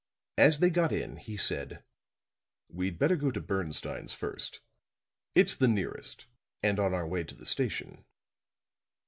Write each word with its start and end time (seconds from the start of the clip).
As 0.39 0.57
they 0.61 0.71
got 0.71 0.91
in, 0.91 1.17
he 1.17 1.37
said: 1.37 1.83
"We'd 2.69 2.97
better 2.97 3.15
go 3.15 3.29
to 3.29 3.39
Bernstine's 3.39 4.15
first. 4.15 4.59
It's 5.35 5.55
the 5.55 5.67
nearest 5.67 6.25
and 6.63 6.79
on 6.79 6.91
our 6.95 7.07
way 7.07 7.23
to 7.23 7.35
the 7.35 7.45
station." 7.45 8.03